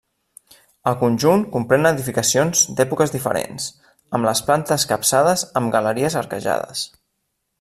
El 0.91 0.95
conjunt 1.01 1.43
comprèn 1.55 1.89
edificacions 1.89 2.63
d'èpoques 2.79 3.13
diferents, 3.17 3.69
amb 4.19 4.29
les 4.31 4.43
plantes 4.49 4.89
capçades 4.93 5.47
amb 5.63 5.75
galeries 5.77 6.19
arquejades. 6.25 6.87